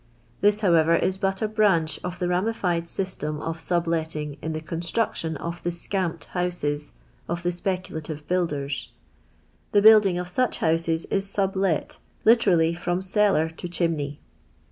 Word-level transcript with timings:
This, 0.39 0.61
however, 0.61 0.95
is 0.95 1.19
but 1.19 1.43
a 1.43 1.47
branch 1.47 1.99
of 2.03 2.17
the 2.17 2.27
ramified 2.27 2.89
system 2.89 3.39
of 3.39 3.57
inblettiDg 3.59 4.39
in; 4.41 4.53
the 4.53 4.59
constructiim 4.61 5.37
of 5.37 5.61
the" 5.61 5.71
scamped" 5.85 6.25
houses 6.33 6.93
of 7.29 7.43
the' 7.43 7.51
speculative 7.61 8.27
builders. 8.27 8.89
The 9.73 9.81
building 9.83 10.17
of 10.17 10.27
such 10.27 10.57
houses 10.57 11.05
is 11.11 11.29
sublet, 11.29 11.99
literally 12.25 12.73
from 12.73 13.03
cellar 13.03 13.47
to 13.49 13.67
chimney. 13.67 14.19